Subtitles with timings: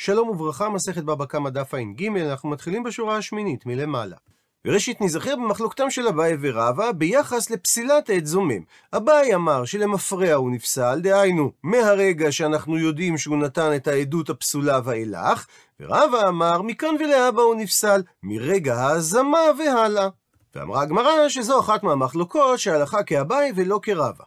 [0.00, 4.16] שלום וברכה, מסכת בבא קמא דף ע"ג, אנחנו מתחילים בשורה השמינית מלמעלה.
[4.64, 8.62] וראשית נזכר במחלוקתם של אביי ורבא ביחס לפסילת עד זומם.
[8.96, 15.46] אביי אמר שלמפרע הוא נפסל, דהיינו, מהרגע שאנחנו יודעים שהוא נתן את העדות הפסולה ואילך,
[15.80, 20.08] ורבא אמר, מכאן ולהבא הוא נפסל, מרגע ההזמה והלאה.
[20.54, 24.24] ואמרה הגמרא שזו אחת מהמחלוקות שהלכה כאביי ולא כרבא.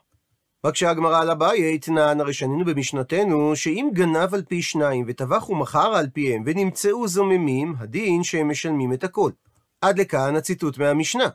[0.66, 5.96] רק שהגמרא על אביי אתנן, הרי שנינו במשנתנו, שאם גנב על פי שניים וטבח ומכר
[5.96, 9.32] על פיהם ונמצאו זוממים, הדין שהם משלמים את הכל.
[9.82, 11.28] עד לכאן הציטוט מהמשנה.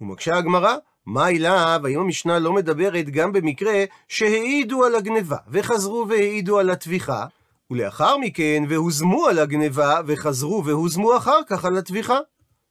[0.00, 0.74] ומקשה הגמרא,
[1.06, 7.26] מה אליו, האם המשנה לא מדברת גם במקרה שהעידו על הגניבה, וחזרו והעידו על הטביחה,
[7.70, 12.18] ולאחר מכן והוזמו על הגניבה, וחזרו והוזמו אחר כך על הטביחה?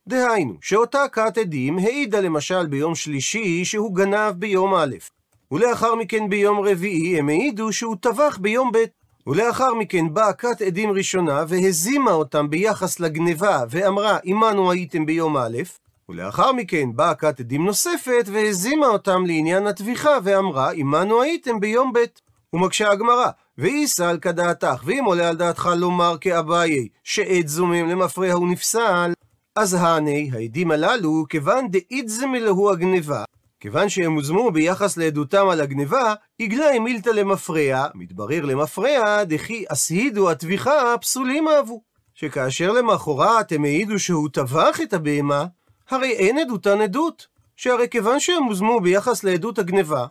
[0.08, 4.95] דהיינו, שאותה כת עדים העידה למשל ביום שלישי שהוא גנב ביום א',
[5.52, 8.77] ולאחר מכן ביום רביעי הם העידו שהוא טבח ביום ב'.
[9.27, 15.58] ולאחר מכן באה כת עדים ראשונה והזימה אותם ביחס לגניבה ואמרה עמנו הייתם ביום א',
[16.09, 22.00] ולאחר מכן באה כת עדים נוספת והזימה אותם לעניין הטביחה ואמרה עמנו הייתם ביום ב'.
[22.53, 29.14] ומקשה הגמרא, ואיסל כדעתך, ואם עולה על דעתך לומר כאביי שעד זומם למפרע הוא נפסל,
[29.55, 33.23] אז הני, העדים הללו, כיוון דאידזמי להו הגניבה,
[33.59, 40.95] כיוון שהם הוזמו ביחס לעדותם על הגניבה, עגלה מילתא למפרע, מתברר למפרע, דכי אסהידו הטביחה
[41.02, 41.81] פסולים אהבו.
[42.13, 45.45] שכאשר למחרת הם העידו שהוא טבח את הבהמה,
[45.89, 47.39] הרי אין עדותן עדות.
[47.59, 50.05] שהרי כיוון שהם הוזמו ביחס לעדות הגניבה,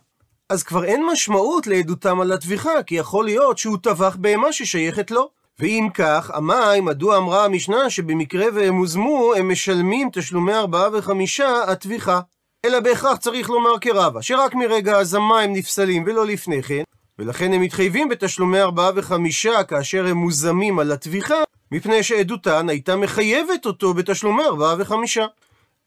[0.49, 5.29] אז כבר אין משמעות לעדותם על הטביחה, כי יכול להיות שהוא טבח בהמה ששייכת לו.
[5.59, 12.19] ואם כך, המים, מדוע אמרה המשנה שבמקרה והם הוזמו, הם משלמים תשלומי ארבעה וחמישה הטביחה.
[12.65, 16.83] אלא בהכרח צריך לומר כרבה, שרק מרגע הזמה הם נפסלים ולא לפני כן,
[17.19, 23.65] ולכן הם מתחייבים בתשלומי ארבעה וחמישה כאשר הם מוזמים על הטביחה, מפני שעדותן הייתה מחייבת
[23.65, 25.25] אותו בתשלומי ארבעה וחמישה.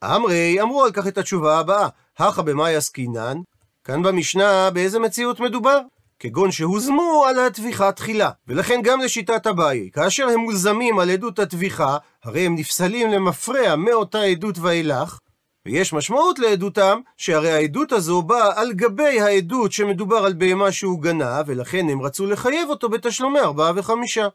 [0.04, 3.36] אמרי, אמרו על כך את התשובה הבאה, הכא במאי עסקינן,
[3.84, 5.78] כאן במשנה באיזה מציאות מדובר?
[6.18, 11.96] כגון שהוזמו על הטביחה תחילה, ולכן גם לשיטת אביי, כאשר הם מוזמים על עדות הטביחה,
[12.24, 15.18] הרי הם נפסלים למפרע מאותה עדות ואילך,
[15.66, 21.44] ויש משמעות לעדותם, שהרי העדות הזו באה על גבי העדות שמדובר על בהמה שהוא גנב,
[21.46, 24.28] ולכן הם רצו לחייב אותו בתשלומי ארבעה וחמישה.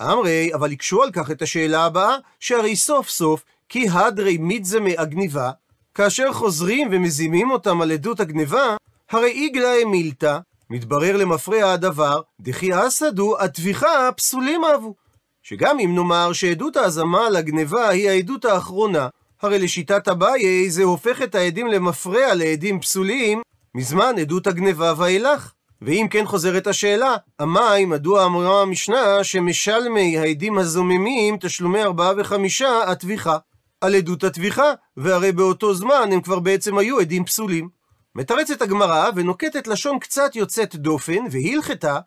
[0.00, 5.50] אמרי, אבל יקשו על כך את השאלה הבאה, שהרי סוף סוף, כי הדרי מידזמי הגניבה,
[5.94, 8.76] כאשר חוזרים ומזימים אותם על עדות הגניבה,
[9.10, 10.38] הרי איגלה אמילתא,
[10.70, 14.94] מתברר למפרע הדבר, דכי אסדו, הטביחה פסולים אבו.
[15.42, 19.08] שגם אם נאמר שעדות ההזמה על הגניבה היא העדות האחרונה,
[19.42, 23.42] הרי לשיטת אביי זה הופך את העדים למפרע לעדים פסולים
[23.74, 25.52] מזמן עדות הגניבה ואילך.
[25.82, 33.38] ואם כן חוזרת השאלה, אמי, מדוע אמרה המשנה שמשלמי העדים הזוממים תשלומי ארבעה וחמישה הטביחה?
[33.80, 37.68] על עדות הטביחה, והרי באותו זמן הם כבר בעצם היו עדים פסולים.
[38.14, 41.98] מתרצת הגמרא ונוקטת לשון קצת יוצאת דופן, והלכתה,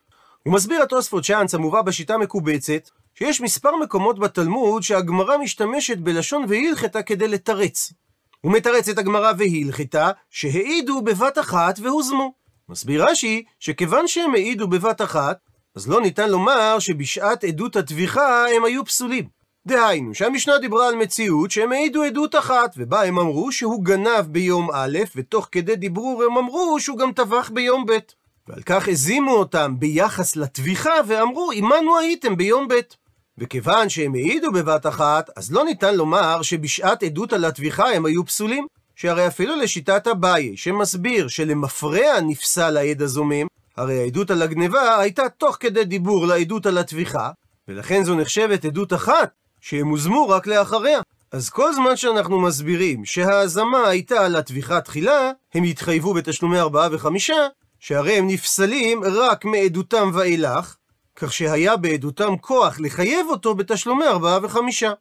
[0.46, 2.90] ומסביר התוספות שאנץ המובא בשיטה מקובצת,
[3.20, 7.94] שיש מספר מקומות בתלמוד שהגמרא משתמשת בלשון והלכתה כדי לתרץ.
[8.42, 12.34] הוא מתרץ את הגמרא והלכתה, שהעידו בבת אחת והוזמו.
[12.70, 15.38] מסביר רש"י, שכיוון שהם העידו בבת אחת,
[15.76, 19.28] אז לא ניתן לומר שבשעת עדות הטביחה הם היו פסולים.
[19.68, 24.70] דהיינו, שהמשנה דיברה על מציאות שהם העידו עדות אחת, ובה הם אמרו שהוא גנב ביום
[24.74, 27.98] א', ותוך כדי דיברור הם אמרו שהוא גם טבח ביום ב'.
[28.48, 32.74] ועל כך הזימו אותם ביחס לטביחה, ואמרו, עמנו הייתם ביום ב'.
[33.38, 38.26] וכיוון שהם העידו בבת אחת, אז לא ניתן לומר שבשעת עדות על הטביחה הם היו
[38.26, 38.68] פסולים.
[38.96, 43.48] שהרי אפילו לשיטת אביי, שמסביר שלמפרע נפסל העד הזומם,
[43.78, 47.30] הרי העדות על הגניבה הייתה תוך כדי דיבור לעדות על הטביחה,
[47.68, 49.30] ולכן זו נחשבת עדות אחת,
[49.62, 51.00] שהם הוזמו רק לאחריה.
[51.32, 57.48] אז כל זמן שאנחנו מסבירים שההזמה הייתה על הטביחה תחילה, הם יתחייבו בתשלומי ארבעה וחמישה,
[57.80, 60.76] שהרי הם נפסלים רק מעדותם ואילך,
[61.16, 64.92] כך שהיה בעדותם כוח לחייב אותו בתשלומי ארבעה וחמישה.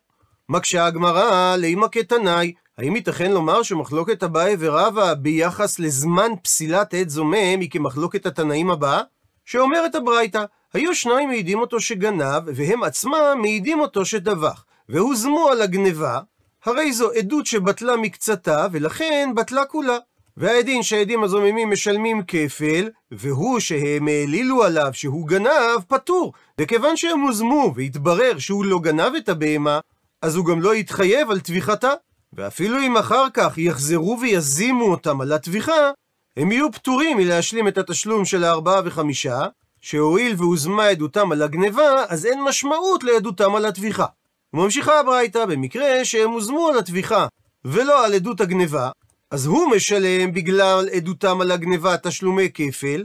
[0.49, 7.61] מקשה הגמרא, לימה כתנאי, האם ייתכן לומר שמחלוקת אביי ורבא ביחס לזמן פסילת עת זומם
[7.61, 9.01] היא כמחלוקת התנאים הבאה?
[9.45, 10.45] שאומרת הברייתא,
[10.75, 16.21] היו שניים מעידים אותו שגנב, והם עצמם מעידים אותו שדבח, והוזמו על הגניבה,
[16.65, 19.99] הרי זו עדות שבטלה מקצתה, ולכן בטלה כולה.
[20.37, 26.33] והעדין שהעדים הזוממים משלמים כפל, והוא שהם העלילו עליו שהוא גנב, פטור.
[26.61, 29.81] וכיוון שהם הוזמו והתברר שהוא לא גנב את הבהמה,
[30.23, 31.93] אז הוא גם לא יתחייב על טביחתה.
[32.33, 35.91] ואפילו אם אחר כך יחזרו ויזימו אותם על הטביחה,
[36.37, 39.47] הם יהיו פטורים מלהשלים את התשלום של הארבעה וחמישה,
[39.81, 44.07] שהואיל והוזמה עדותם על הגניבה, אז אין משמעות לעדותם על הטביחה.
[44.55, 47.27] וממשיכה הברייתא, במקרה שהם הוזמו על הטביחה
[47.65, 48.91] ולא על עדות הגניבה,
[49.35, 53.03] אז הוא משלם בגלל עדותם על הגניבה תשלומי כפל,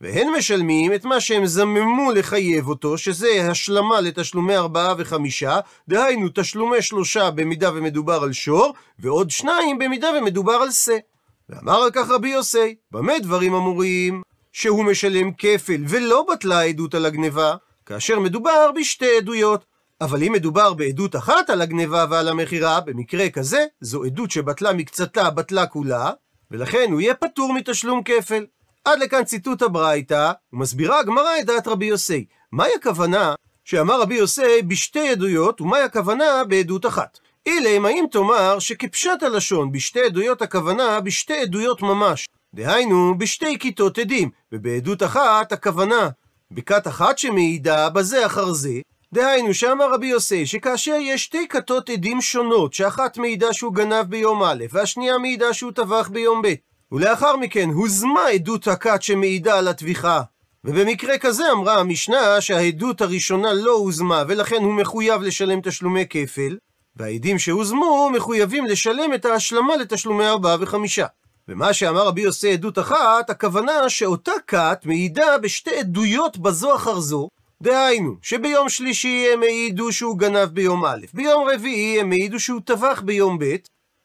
[0.00, 6.82] והם משלמים את מה שהם זממו לחייב אותו, שזה השלמה לתשלומי ארבעה וחמישה, דהיינו תשלומי
[6.82, 10.96] שלושה במידה ומדובר על שור, ועוד שניים במידה ומדובר על שא.
[11.48, 14.22] ואמר על כך רבי יוסי, במה דברים אמורים?
[14.52, 17.54] שהוא משלם כפל ולא בטלה העדות על הגניבה,
[17.86, 19.64] כאשר מדובר בשתי עדויות.
[20.00, 25.30] אבל אם מדובר בעדות אחת על הגניבה ועל המכירה, במקרה כזה, זו עדות שבטלה מקצתה,
[25.30, 26.10] בטלה כולה,
[26.50, 28.46] ולכן הוא יהיה פטור מתשלום כפל.
[28.84, 32.24] עד לכאן ציטוט הברייתא, ומסבירה הגמרא את דעת רבי יוסי.
[32.52, 37.18] מהי הכוונה שאמר רבי יוסי בשתי עדויות, ומהי הכוונה בעדות אחת?
[37.46, 44.30] אילם, האם תאמר שכפשט הלשון בשתי עדויות הכוונה בשתי עדויות ממש, דהיינו בשתי כיתות עדים,
[44.52, 46.08] ובעדות אחת הכוונה
[46.50, 48.80] בכת אחת שמעידה בזה אחר זה,
[49.14, 54.42] דהיינו שאמר רבי יוסי שכאשר יש שתי כתות עדים שונות, שאחת מעידה שהוא גנב ביום
[54.42, 56.54] א', והשנייה מעידה שהוא טבח ביום ב',
[56.92, 60.22] ולאחר מכן הוזמה עדות הכת שמעידה על הטביחה.
[60.64, 66.56] ובמקרה כזה אמרה המשנה שהעדות הראשונה לא הוזמה ולכן הוא מחויב לשלם תשלומי כפל,
[66.96, 71.06] והעדים שהוזמו מחויבים לשלם את ההשלמה לתשלומי ארבעה וחמישה.
[71.48, 77.28] ומה שאמר רבי יוסי עדות אחת, הכוונה שאותה כת מעידה בשתי עדויות בזו אחר זו,
[77.62, 83.02] דהיינו, שביום שלישי הם העידו שהוא גנב ביום א', ביום רביעי הם העידו שהוא טבח
[83.04, 83.56] ביום ב',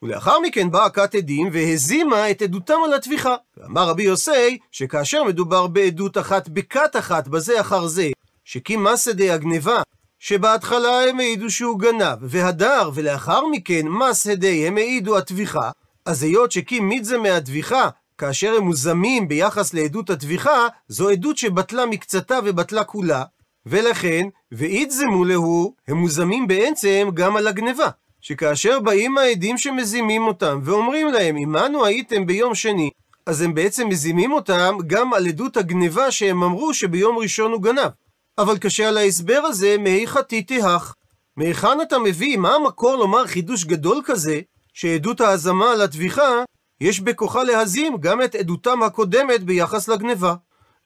[0.02, 3.36] ולאחר מכן באה כת עדים והזימה את עדותם על הטביחה.
[3.58, 8.10] ואמר רבי יוסי, שכאשר מדובר בעדות אחת בכת אחת בזה אחר זה,
[8.44, 9.82] שקימאסא הגניבה,
[10.20, 15.72] שבהתחלה הם העידו שהוא גנב, והדר, ולאחר מכן מסא די הם העידו הטביחה,
[16.06, 22.40] אז היות שקים מידזה מהטביחה, כאשר הם מוזמים ביחס לעדות הטביחה, זו עדות שבטלה מקצתה
[22.46, 23.24] ובטלה כולה,
[23.66, 27.90] ולכן, ואיתזמו להו, הם מוזמים בעצם גם על הגניבה.
[28.22, 32.90] שכאשר באים העדים שמזימים אותם ואומרים להם, עמנו הייתם ביום שני,
[33.26, 37.90] אז הם בעצם מזימים אותם גם על עדות הגניבה שהם אמרו שביום ראשון הוא גנב.
[38.38, 40.96] אבל קשה על ההסבר הזה, מהיכא תיתהך.
[41.38, 44.42] מהיכן אתה מביא, מה המקור לומר חידוש גדול כזה,
[44.74, 46.44] שעדות ההזמה על הטביחה,
[46.82, 50.36] יש בכוחה להזים גם את עדותם הקודמת ביחס לגניבה.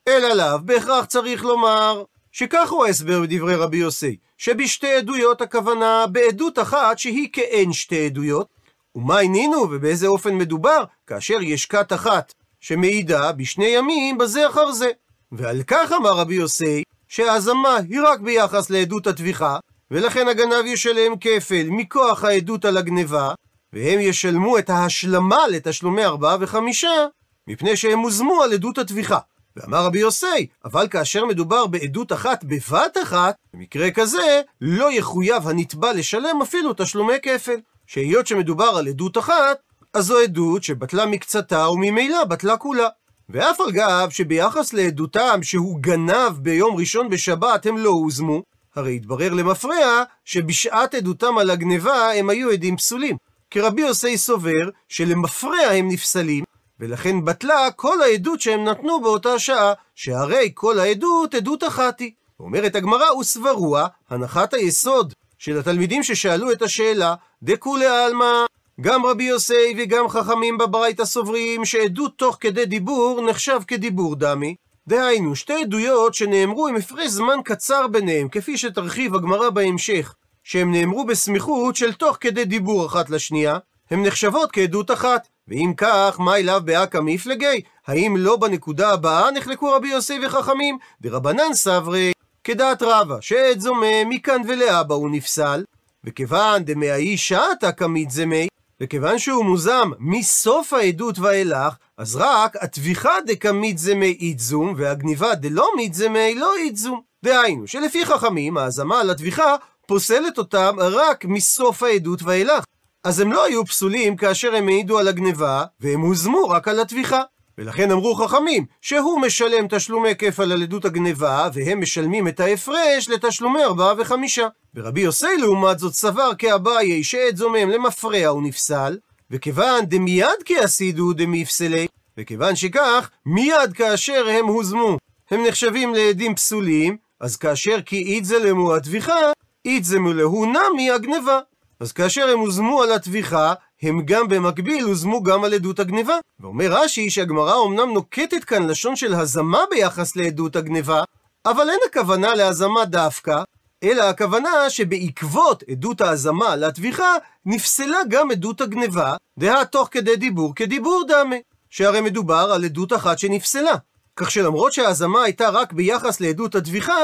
[0.08, 6.60] אלא לאו, בהכרח צריך לומר שכך הוא ההסבר בדברי רבי יוסי, שבשתי עדויות הכוונה בעדות
[6.60, 8.48] אחת שהיא כאין שתי עדויות,
[8.96, 14.90] ומה עינינו ובאיזה אופן מדובר, כאשר יש כת אחת שמעידה בשני ימים בזה אחר זה.
[15.31, 19.58] ועל כך אמר רבי יוסי, שההזמה היא רק ביחס לעדות הטביחה,
[19.92, 23.34] ולכן הגנב ישלם כפל מכוח העדות על הגניבה,
[23.74, 27.06] והם ישלמו את ההשלמה לתשלומי ארבעה וחמישה,
[27.48, 29.20] מפני שהם הוזמו על עדות הטביחה.
[29.59, 35.94] ואמר רבי יוסי, אבל כאשר מדובר בעדות אחת בבת אחת, במקרה כזה, לא יחויב הנתבע
[35.94, 37.59] לשלם אפילו תשלומי כפל.
[37.88, 39.57] שהיות שמדובר על עדות אחת,
[39.94, 42.88] אז זו עדות שבטלה מקצתה וממילא בטלה כולה.
[43.29, 48.44] ואף על גב שביחס לעדותם שהוא גנב ביום ראשון בשבת הם לא הוזמו,
[48.75, 53.17] הרי התברר למפרע שבשעת עדותם על הגניבה הם היו עדים פסולים.
[53.51, 56.44] כי רבי יוסי סובר שלמפרע הם נפסלים,
[56.80, 62.12] ולכן בטלה כל העדות שהם נתנו באותה שעה, שהרי כל העדות עדות אחת היא.
[62.40, 68.45] אומרת הגמרא, וסברוע, הנחת היסוד של התלמידים ששאלו את השאלה, דכולי עלמא,
[68.81, 74.56] גם רבי יוסי וגם חכמים בברייתא סוברים שעדות תוך כדי דיבור נחשב כדיבור דמי.
[74.88, 81.06] דהיינו, שתי עדויות שנאמרו עם הפרש זמן קצר ביניהם, כפי שתרחיב הגמרא בהמשך, שהם נאמרו
[81.06, 83.57] בסמיכות של תוך כדי דיבור אחת לשנייה,
[83.92, 85.28] הן נחשבות כעדות אחת.
[85.49, 87.61] ואם כך, מה אליו באקא מפלגי?
[87.87, 90.77] האם לא בנקודה הבאה נחלקו רבי יוסי וחכמים?
[91.01, 92.11] דרבנן סברי,
[92.44, 95.63] כדעת רבא, שעד זומה מכאן ולאבא הוא נפסל,
[96.03, 98.47] וכיוון דמאי שעתה כמית זמי,
[98.81, 105.94] וכיוון שהוא מוזם מסוף העדות ואילך, אז רק הטביחה דקמית זמי איתזום, והגניבה דלא מית
[105.94, 107.01] זמי לא איתזום.
[107.23, 112.63] דהיינו, שלפי חכמים, ההזמה על הטביחה פוסלת אותם רק מסוף העדות ואילך.
[113.09, 117.21] אז הם לא היו פסולים כאשר הם העידו על הגניבה, והם הוזמו רק על הטביחה.
[117.57, 123.63] ולכן אמרו חכמים, שהוא משלם תשלומי כפל על עדות הגניבה, והם משלמים את ההפרש לתשלומי
[123.63, 124.47] ארבעה וחמישה.
[124.75, 128.97] ורבי יוסי לעומת זאת סבר כאביי שעד זומם למפרע הוא נפסל,
[129.31, 131.87] וכיוון דמיד כעשידו דמיפסלי,
[132.18, 134.97] וכיוון שכך, מיד כאשר הם הוזמו,
[135.31, 139.19] הם נחשבים לעדים פסולים, אז כאשר כי איתזלמו הטביחה,
[139.66, 141.39] איתזמו להו נמי הגניבה.
[141.80, 146.18] אז כאשר הם הוזמו על הטביחה, הם גם במקביל הוזמו גם על עדות הגניבה.
[146.40, 151.04] ואומר רש"י שהגמרא אמנם נוקטת כאן לשון של הזמה ביחס לעדות הגניבה,
[151.45, 153.44] אבל אין הכוונה להזמה דווקא,
[153.83, 161.04] אלא הכוונה שבעקבות עדות ההזמה לטביחה, נפסלה גם עדות הגניבה, דהה תוך כדי דיבור כדיבור
[161.07, 161.36] דמה,
[161.69, 163.76] שהרי מדובר על עדות אחת שנפסלה.
[164.16, 166.98] כך שלמרות שההזמה הייתה רק ביחס לעדות הטביחה,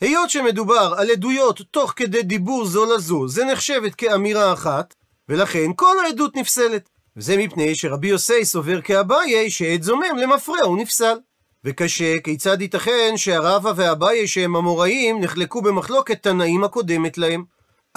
[0.00, 4.94] היות שמדובר על עדויות תוך כדי דיבור זו לזו, זה נחשבת כאמירה אחת,
[5.28, 6.88] ולכן כל העדות נפסלת.
[7.16, 11.16] וזה מפני שרבי יוסי סובר כאביי שעד זומם למפרע הוא נפסל.
[11.64, 17.44] וקשה, כיצד ייתכן שהרבא ואביי שהם אמוראים נחלקו במחלוקת תנאים הקודמת להם?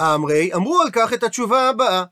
[0.00, 2.04] אמרי אמרו על כך את התשובה הבאה: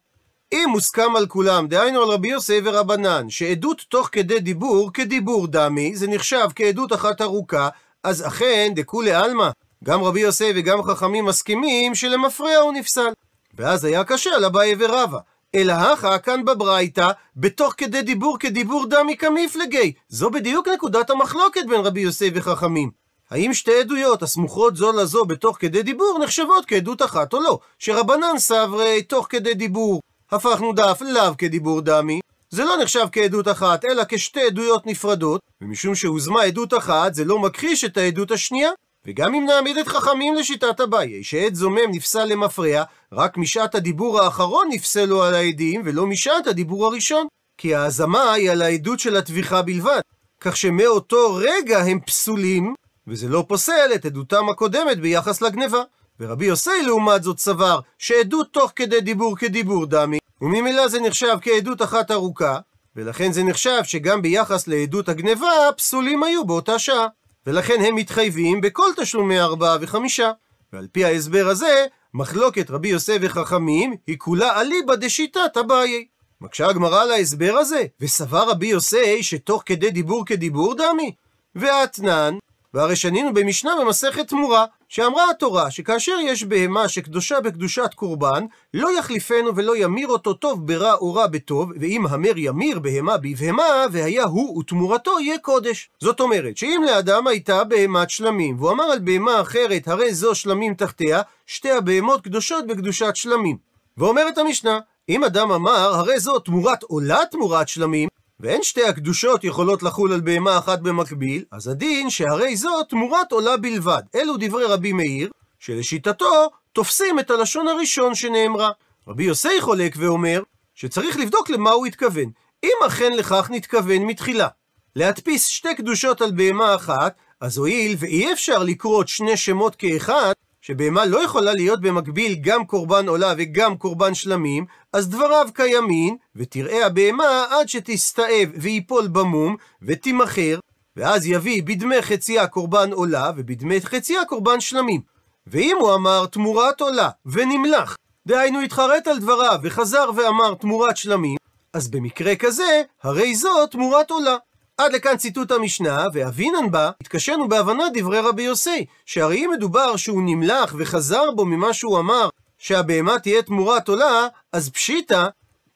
[0.52, 5.96] אם מוסכם על כולם, דהיינו על רבי יוסי ורבנן, שעדות תוך כדי דיבור כדיבור דמי,
[5.96, 7.68] זה נחשב כעדות אחת ארוכה,
[8.04, 9.50] אז אכן דכולי עלמא,
[9.82, 13.12] גם רבי יוסי וגם חכמים מסכימים שלמפרע הוא נפסל.
[13.54, 15.18] ואז היה קשה על אביי ורבא.
[15.54, 19.92] אלא הכא כאן בברייתא, בתוך כדי דיבור כדיבור דמי כמפלגי.
[20.08, 22.90] זו בדיוק נקודת המחלוקת בין רבי יוסי וחכמים.
[23.30, 27.58] האם שתי עדויות הסמוכות זו לזו בתוך כדי דיבור נחשבות כעדות אחת או לא?
[27.78, 32.20] שרבנן סברי תוך כדי דיבור הפכנו דף לאו כדיבור דמי,
[32.50, 37.38] זה לא נחשב כעדות אחת, אלא כשתי עדויות נפרדות, ומשום שהוזמה עדות אחת, זה לא
[37.38, 38.70] מכחיש את העדות השנייה.
[39.06, 42.82] וגם אם נעמיד את חכמים לשיטת אביי, שעד זומם נפסל למפרע,
[43.12, 47.26] רק משעת הדיבור האחרון נפסלו על העדים, ולא משעת הדיבור הראשון.
[47.58, 50.00] כי ההזמה היא על העדות של הטביחה בלבד.
[50.40, 52.74] כך שמאותו רגע הם פסולים,
[53.06, 55.82] וזה לא פוסל את עדותם הקודמת ביחס לגניבה.
[56.20, 61.82] ורבי יוסי לעומת זאת סבר שעדות תוך כדי דיבור כדיבור דמי, וממילא זה נחשב כעדות
[61.82, 62.58] אחת ארוכה,
[62.96, 67.06] ולכן זה נחשב שגם ביחס לעדות הגניבה פסולים היו באותה שעה.
[67.46, 70.30] ולכן הם מתחייבים בכל תשלומי ארבעה וחמישה.
[70.72, 76.06] ועל פי ההסבר הזה, מחלוקת רבי יוסף וחכמים היא כולה אליבא דשיטת אביי.
[76.40, 81.14] מקשה הגמרא על ההסבר הזה, וסבר רבי יוסי שתוך כדי דיבור כדיבור דמי?
[81.54, 82.34] ואתנן,
[82.74, 88.44] והרי שנינו במשנה במסכת תמורה, שאמרה התורה שכאשר יש בהמה שקדושה בקדושת קורבן,
[88.74, 93.84] לא יחליפנו ולא ימיר אותו טוב ברע או רע בטוב, ואם המר ימיר בהמה בבהמה,
[93.92, 95.90] והיה הוא ותמורתו יהיה קודש.
[96.00, 100.74] זאת אומרת, שאם לאדם הייתה בהמת שלמים, והוא אמר על בהמה אחרת, הרי זו שלמים
[100.74, 103.56] תחתיה, שתי הבהמות קדושות בקדושת שלמים.
[103.96, 108.08] ואומרת המשנה, אם אדם אמר, הרי זו תמורת עולה תמורת שלמים,
[108.42, 113.56] ואין שתי הקדושות יכולות לחול על בהמה אחת במקביל, אז הדין שהרי זו תמורת עולה
[113.56, 114.02] בלבד.
[114.14, 118.70] אלו דברי רבי מאיר, שלשיטתו תופסים את הלשון הראשון שנאמרה.
[119.08, 120.42] רבי יוסי חולק ואומר
[120.74, 122.30] שצריך לבדוק למה הוא התכוון.
[122.64, 124.48] אם אכן לכך נתכוון מתחילה,
[124.96, 130.32] להדפיס שתי קדושות על בהמה אחת, אז הואיל ואי אפשר לקרות שני שמות כאחד,
[130.62, 136.86] שבהמה לא יכולה להיות במקביל גם קורבן עולה וגם קורבן שלמים, אז דבריו קיימים, ותראה
[136.86, 140.58] הבהמה עד שתסתאב ויפול במום, ותימכר,
[140.96, 145.00] ואז יביא בדמי חציה קורבן עולה, ובדמי חציה קורבן שלמים.
[145.46, 151.36] ואם הוא אמר תמורת עולה, ונמלח, דהיינו התחרט על דבריו, וחזר ואמר תמורת שלמים,
[151.72, 154.36] אז במקרה כזה, הרי זו תמורת עולה.
[154.82, 160.22] עד לכאן ציטוט המשנה, ואבינן בה, התקשינו בהבנת דברי רבי יוסי, שהרי אם מדובר שהוא
[160.26, 165.26] נמלח וחזר בו ממה שהוא אמר, שהבהמה תהיה תמורת עולה, אז פשיטא,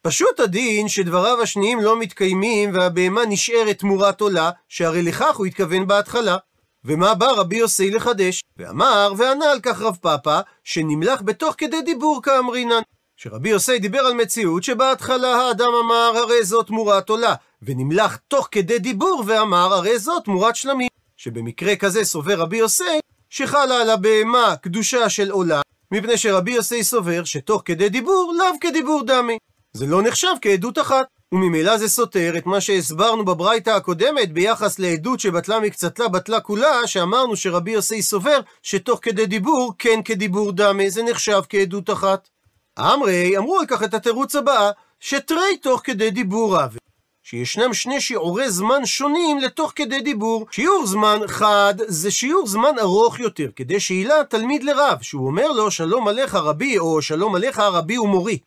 [0.02, 6.36] פשוט הדין שדבריו השניים לא מתקיימים והבהמה נשארת תמורת עולה, שהרי לכך הוא התכוון בהתחלה.
[6.84, 8.42] ומה בא רבי יוסי לחדש?
[8.56, 12.82] ואמר, וענה על כך רב פאפא, שנמלח בתוך כדי דיבור כאמרינן.
[13.18, 18.78] שרבי יוסי דיבר על מציאות שבהתחלה האדם אמר הרי זו תמורת עולה, ונמלח תוך כדי
[18.78, 20.88] דיבור ואמר הרי זו תמורת שלמים.
[21.16, 25.60] שבמקרה כזה סובר רבי יוסי שחלה על הבהמה קדושה של עולה,
[25.92, 29.38] מפני שרבי יוסי סובר שתוך כדי דיבור לאו כדיבור דמי.
[29.72, 31.06] זה לא נחשב כעדות אחת.
[31.32, 37.36] וממילא זה סותר את מה שהסברנו בברייתא הקודמת ביחס לעדות שבטלה מקצתלה בטלה כולה, שאמרנו
[37.36, 42.28] שרבי יוסי סובר שתוך כדי דיבור כן כדיבור דמי, זה נחשב כעדות אחת.
[42.78, 46.76] אמרי אמרו על כך את התירוץ הבא, שתרי תוך כדי דיבור רב.
[47.22, 50.46] שישנם שני שיעורי זמן שונים לתוך כדי דיבור.
[50.50, 55.70] שיעור זמן חד זה שיעור זמן ארוך יותר, כדי שהילה תלמיד לרב, שהוא אומר לו
[55.70, 58.38] שלום עליך רבי, או שלום עליך רבי ומורי.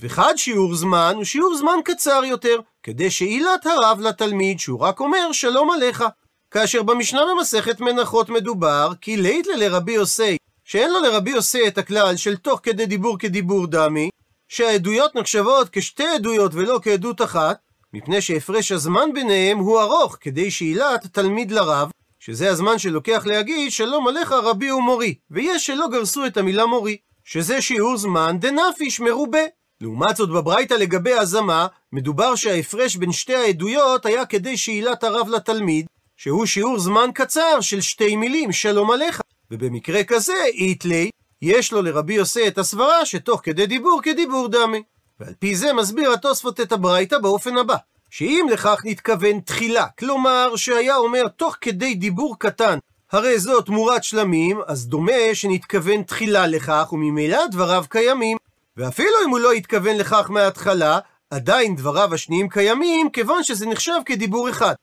[0.00, 5.32] וחד שיעור זמן הוא שיעור זמן קצר יותר, כדי שעילת הרב לתלמיד, שהוא רק אומר
[5.32, 6.04] שלום עליך.
[6.50, 10.36] כאשר במשנה במסכת מנחות מדובר, כי לית לרבי יוסי,
[10.66, 14.10] שאין לו לרבי יוסי את הכלל של תוך כדי דיבור כדיבור דמי,
[14.48, 17.58] שהעדויות נחשבות כשתי עדויות ולא כעדות אחת,
[17.92, 24.08] מפני שהפרש הזמן ביניהם הוא ארוך, כדי שעילת תלמיד לרב, שזה הזמן שלוקח להגיד שלום
[24.08, 29.42] עליך רבי ומורי, ויש שלא גרסו את המילה מורי, שזה שיעור זמן דנפיש מרובה.
[29.80, 35.86] לעומת זאת בברייתא לגבי הזמה, מדובר שההפרש בין שתי העדויות היה כדי שעילת הרב לתלמיד,
[36.16, 39.20] שהוא שיעור זמן קצר של שתי מילים, שלום עליך.
[39.50, 41.10] ובמקרה כזה, איתלי,
[41.42, 44.82] יש לו לרבי יוסי את הסברה שתוך כדי דיבור כדיבור דמי.
[45.20, 47.76] ועל פי זה מסביר התוספות את הברייתא באופן הבא,
[48.10, 52.78] שאם לכך נתכוון תחילה, כלומר שהיה אומר תוך כדי דיבור קטן,
[53.12, 58.36] הרי זו תמורת שלמים, אז דומה שנתכוון תחילה לכך, וממילא דבריו קיימים.
[58.76, 60.98] ואפילו אם הוא לא התכוון לכך מההתחלה,
[61.30, 64.74] עדיין דבריו השניים קיימים, כיוון שזה נחשב כדיבור אחד.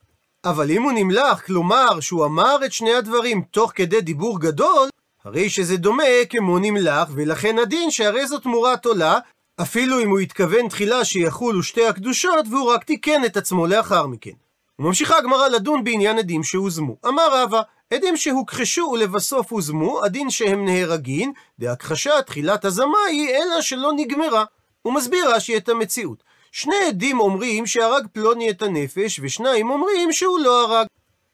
[0.45, 4.89] אבל אם הוא נמלח, כלומר שהוא אמר את שני הדברים תוך כדי דיבור גדול,
[5.23, 9.19] הרי שזה דומה כמו נמלח, ולכן הדין שהרי זו תמורת עולה,
[9.61, 14.31] אפילו אם הוא התכוון תחילה שיחולו שתי הקדושות, והוא רק תיקן את עצמו לאחר מכן.
[14.79, 16.97] וממשיכה הגמרא לדון בעניין עדים שהוזמו.
[17.07, 17.61] אמר רבא,
[17.93, 24.45] עדים שהוכחשו ולבסוף הוזמו, הדין שהם נהרגין, דהכחשה תחילת הזמה היא אלא שלא נגמרה.
[24.81, 26.23] הוא מסביר רש"י את המציאות.
[26.55, 30.85] שני עדים אומרים שהרג פלוני את הנפש, ושניים אומרים שהוא לא הרג.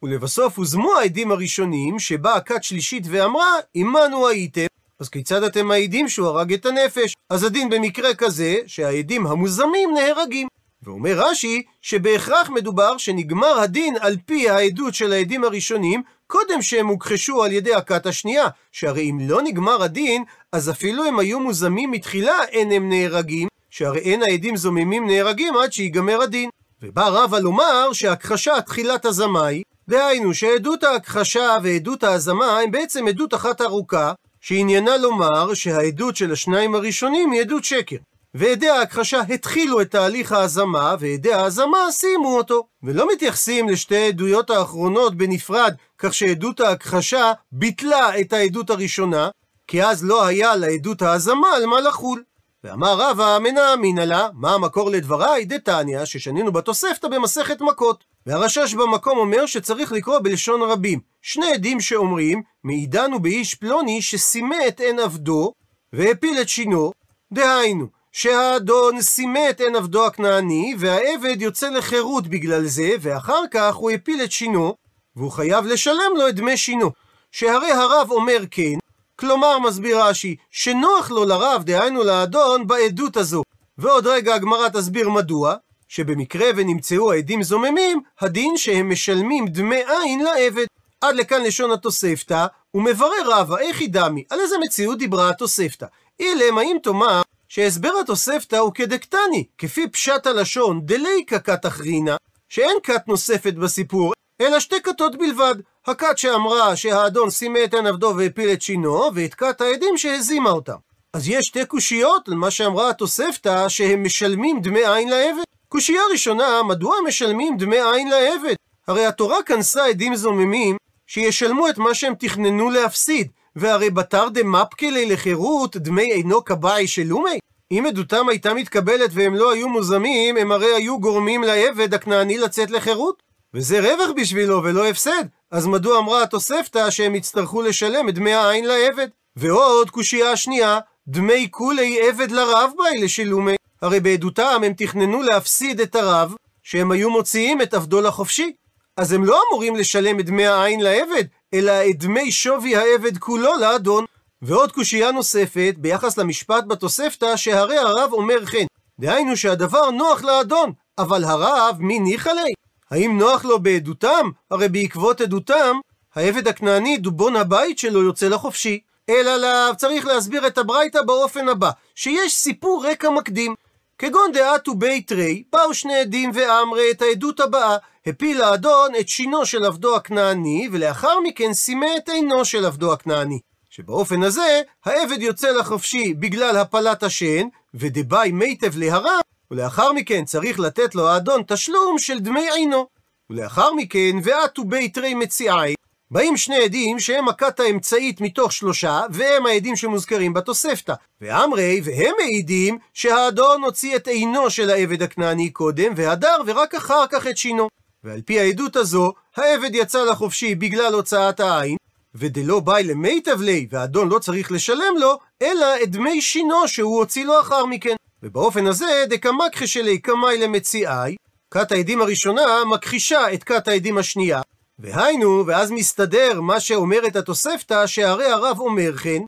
[0.03, 4.65] ולבסוף הוזמו העדים הראשונים, שבאה כת שלישית ואמרה, עמנו הייתם,
[4.99, 7.15] אז כיצד אתם מעידים שהוא הרג את הנפש?
[7.29, 10.47] אז הדין במקרה כזה, שהעדים המוזמים נהרגים.
[10.83, 17.43] ואומר רש"י, שבהכרח מדובר שנגמר הדין על פי העדות של העדים הראשונים, קודם שהם הוכחשו
[17.43, 22.43] על ידי הכת השנייה, שהרי אם לא נגמר הדין, אז אפילו הם היו מוזמים מתחילה,
[22.43, 26.49] אין הם נהרגים, שהרי אין העדים זוממים נהרגים עד שיגמר הדין.
[26.81, 33.61] ובא רבא לומר שהכחשה תחילת הזמאי, דהיינו שעדות ההכחשה ועדות ההזמה הם בעצם עדות אחת
[33.61, 37.95] ארוכה, שעניינה לומר שהעדות של השניים הראשונים היא עדות שקר.
[38.33, 42.67] ועדי ההכחשה התחילו את תהליך ההזמה, ועדי ההזמה סיימו אותו.
[42.83, 49.29] ולא מתייחסים לשתי העדויות האחרונות בנפרד, כך שעדות ההכחשה ביטלה את העדות הראשונה,
[49.67, 52.23] כי אז לא היה לעדות ההזמה על מה לחול.
[52.63, 55.45] ואמר רבא אמינא אמינא לה, מה המקור לדבריי?
[55.45, 58.03] דתניא, ששנינו בתוספתא במסכת מכות.
[58.25, 60.99] והרשש במקום אומר שצריך לקרוא בלשון רבים.
[61.21, 65.53] שני עדים שאומרים, מעידנו באיש פלוני שסימא את עין עבדו,
[65.93, 66.91] והפיל את שינו,
[67.33, 73.91] דהיינו, שהאדון סימא את עין עבדו הכנעני, והעבד יוצא לחירות בגלל זה, ואחר כך הוא
[73.91, 74.75] הפיל את שינו,
[75.15, 76.91] והוא חייב לשלם לו את דמי שינו.
[77.31, 78.77] שהרי הרב אומר כן,
[79.19, 83.43] כלומר, מסביר רש"י, שנוח לו לרב, דהיינו לאדון, בעדות הזו.
[83.77, 85.55] ועוד רגע הגמרא תסביר מדוע,
[85.87, 90.65] שבמקרה ונמצאו העדים זוממים, הדין שהם משלמים דמי עין לעבד.
[91.01, 95.85] עד לכאן לשון התוספתא, ומברר רבא, איך היא דמי, על איזה מציאות דיברה התוספתא.
[96.19, 102.15] אילם, האם תאמר שהסבר התוספתא הוא כדקטני, כפי פשט הלשון, דליקה כת אחרינה,
[102.49, 105.55] שאין כת נוספת בסיפור, אלא שתי כתות בלבד.
[105.87, 110.75] הכת שאמרה שהאדון סימא את עין עבדו והפיל את שינו, ואת כת העדים שהזימה אותם.
[111.13, 115.43] אז יש שתי קושיות על מה שאמרה התוספתא, שהם משלמים דמי עין לעבד.
[115.69, 118.55] קושייה ראשונה, מדוע משלמים דמי עין לעבד?
[118.87, 125.77] הרי התורה כנסה עדים זוממים שישלמו את מה שהם תכננו להפסיד, והרי בתר דמפקלי לחירות
[125.77, 127.39] דמי אינו כבאי שלומי?
[127.71, 132.71] אם עדותם הייתה מתקבלת והם לא היו מוזמים, הם הרי היו גורמים לעבד הכנעני לצאת
[132.71, 133.28] לחירות.
[133.53, 135.23] וזה רווח בשבילו ולא הפסד.
[135.51, 139.07] אז מדוע אמרה התוספתא שהם יצטרכו לשלם את דמי העין לעבד?
[139.35, 143.55] ועוד קושייה שנייה, דמי כולי עבד לרב באי לשילומי.
[143.81, 148.53] הרי בעדותם הם תכננו להפסיד את הרב, שהם היו מוציאים את עבדו לחופשי.
[148.97, 153.57] אז הם לא אמורים לשלם את דמי העין לעבד, אלא את דמי שווי העבד כולו
[153.57, 154.05] לאדון.
[154.41, 158.65] ועוד קושייה נוספת, ביחס למשפט בתוספתא, שהרי הרב אומר כן.
[158.99, 162.58] דהיינו שהדבר נוח לאדון, אבל הרב, מי ניחא ליה?
[162.91, 164.29] האם נוח לו בעדותם?
[164.51, 165.79] הרי בעקבות עדותם,
[166.15, 168.79] העבד הכנעני, דובון הבית שלו, יוצא לחופשי.
[169.09, 173.55] אלא לאו צריך להסביר את הברייתא באופן הבא, שיש סיפור רקע מקדים.
[173.97, 179.45] כגון דעתו בית רי, באו שני עדים ואמרי את העדות הבאה, הפיל האדון את שינו
[179.45, 183.39] של עבדו הכנעני, ולאחר מכן סימא את עינו של עבדו הכנעני.
[183.69, 189.19] שבאופן הזה, העבד יוצא לחופשי בגלל הפלת השן, ודבאי מיטב להרע,
[189.51, 192.87] ולאחר מכן צריך לתת לו האדון תשלום של דמי עינו.
[193.29, 195.75] ולאחר מכן, ועתו בית רי מציעי,
[196.11, 200.93] באים שני עדים שהם הכת האמצעית מתוך שלושה, והם העדים שמוזכרים בתוספתא.
[201.21, 207.27] ואמרי, והם מעידים שהאדון הוציא את עינו של העבד הכנעני קודם, והדר ורק אחר כך
[207.27, 207.67] את שינו.
[208.03, 211.77] ועל פי העדות הזו, העבד יצא לחופשי בגלל הוצאת העין,
[212.15, 217.25] ודלא באי למיטב ליה, והאדון לא צריך לשלם לו, אלא את דמי שינו שהוא הוציא
[217.25, 217.95] לו אחר מכן.
[218.23, 221.15] ובאופן הזה, דקמקחי שלי קמאי למציאי,
[221.51, 224.41] כת העדים הראשונה מכחישה את כת העדים השנייה,
[224.79, 229.21] והיינו, ואז מסתדר מה שאומרת התוספתא, שהרי הרב אומר כן,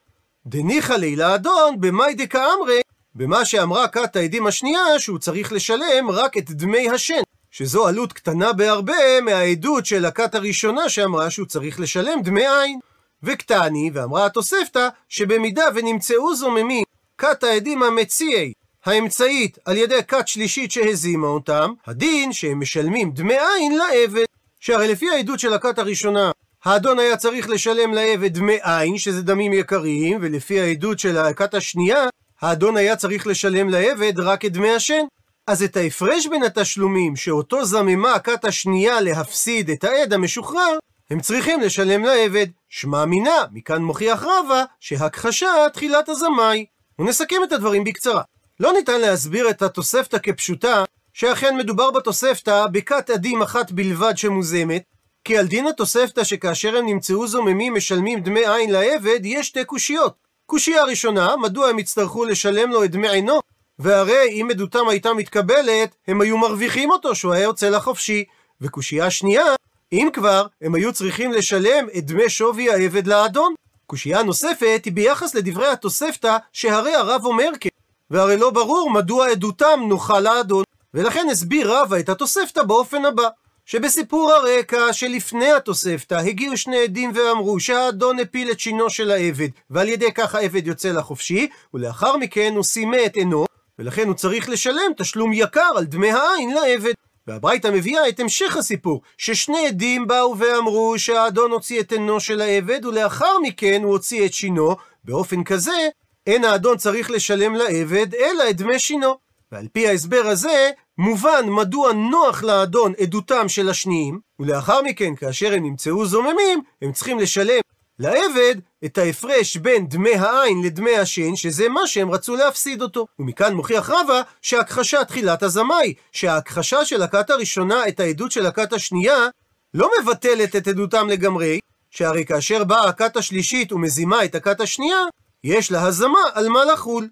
[0.45, 2.81] דניחא לי לאדון במאי דקאמרי,
[3.15, 7.21] במה שאמרה כת העדים השנייה, שהוא צריך לשלם רק את דמי השן.
[7.51, 12.79] שזו עלות קטנה בהרבה מהעדות של הכת הראשונה שאמרה שהוא צריך לשלם דמי עין.
[13.23, 16.83] וקטני, ואמרה התוספתא, שבמידה ונמצאו זוממים
[17.17, 18.53] כת העדים המציעי
[18.85, 24.25] האמצעית על ידי כת שלישית שהזימה אותם, הדין שהם משלמים דמי עין לעבד.
[24.59, 26.31] שהרי לפי העדות של הכת הראשונה,
[26.65, 32.05] האדון היה צריך לשלם לעבד דמי עין, שזה דמים יקרים, ולפי העדות של הכת השנייה,
[32.41, 35.03] האדון היה צריך לשלם לעבד רק את דמי השן.
[35.47, 40.77] אז את ההפרש בין התשלומים שאותו זממה הכת השנייה להפסיד את העד המשוחרר,
[41.09, 42.47] הם צריכים לשלם לעבד.
[42.69, 46.65] שמע מינה, מכאן מוכיח רבא, שהכחשה תחילת הזמאי.
[46.99, 48.21] ונסכם את הדברים בקצרה.
[48.61, 54.83] לא ניתן להסביר את התוספתא כפשוטה, שאכן מדובר בתוספתא בכת עדים אחת בלבד שמוזמת,
[55.23, 60.13] כי על דין התוספתא שכאשר הם נמצאו זוממים משלמים דמי עין לעבד, יש שתי קושיות.
[60.45, 63.39] קושייה ראשונה, מדוע הם יצטרכו לשלם לו את דמי עינו?
[63.79, 68.23] והרי אם עדותם הייתה מתקבלת, הם היו מרוויחים אותו שהוא היה יוצא לחופשי.
[68.61, 69.45] וקושייה שנייה,
[69.91, 73.53] אם כבר, הם היו צריכים לשלם את דמי שווי העבד לאדון.
[73.87, 77.70] קושייה נוספת היא ביחס לדברי התוספתא, שהרי הרב אומר כן.
[78.11, 80.63] והרי לא ברור מדוע עדותם נוחה לאדון.
[80.93, 83.27] ולכן הסביר רבא את התוספתא באופן הבא.
[83.65, 89.89] שבסיפור הרקע שלפני התוספתא הגיעו שני עדים ואמרו שהאדון הפיל את שינו של העבד ועל
[89.89, 93.45] ידי כך העבד יוצא לחופשי ולאחר מכן הוא סימא את עינו
[93.79, 96.93] ולכן הוא צריך לשלם תשלום יקר על דמי העין לעבד.
[97.27, 102.85] והברייתא מביאה את המשך הסיפור, ששני עדים באו ואמרו שהאדון הוציא את עינו של העבד,
[102.85, 105.89] ולאחר מכן הוא הוציא את שינו, באופן כזה,
[106.27, 109.17] אין האדון צריך לשלם לעבד, אלא את דמי שינו.
[109.51, 115.63] ועל פי ההסבר הזה, מובן מדוע נוח לאדון עדותם של השניים, ולאחר מכן, כאשר הם
[115.63, 117.59] נמצאו זוממים, הם צריכים לשלם
[117.99, 118.55] לעבד
[118.85, 123.07] את ההפרש בין דמי העין לדמי השן, שזה מה שהם רצו להפסיד אותו.
[123.19, 129.27] ומכאן מוכיח רבא שהכחשה תחילת הזמאי, שההכחשה של הכת הראשונה את העדות של הכת השנייה,
[129.73, 134.99] לא מבטלת את עדותם לגמרי, שהרי כאשר באה הכת השלישית ומזימה את הכת השנייה,
[135.43, 137.09] יש לה הזמה על מה לחול.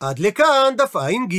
[0.00, 1.34] עד לכאן דף ע"ג.